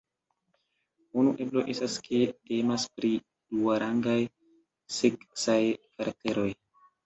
Unu 1.23 1.33
eblo 1.45 1.63
estas 1.73 1.97
ke 2.07 2.23
temas 2.49 2.87
pri 2.95 3.13
duarangaj 3.53 4.19
seksaj 4.99 5.63
karakteroj. 5.87 6.51